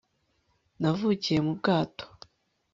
[0.79, 2.05] Navukiye mu bwato